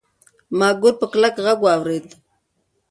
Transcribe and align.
ما 0.57 0.69
ګور 0.81 0.95
په 0.99 1.05
کلک 1.11 1.35
غږ 1.45 1.59
واورېد. 1.63 2.07